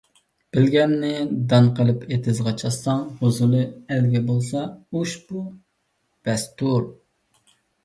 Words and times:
بىلگەننى 0.55 1.11
دان 1.51 1.67
قىلىپ 1.79 2.05
ئېتىزغا 2.15 2.53
چاچساڭ، 2.63 3.05
ھوسۇلى 3.21 3.61
ئەلگە 3.67 4.23
بولسا، 4.33 4.65
ئۇشبۇ 4.89 5.45
بەستۇر. 5.55 6.91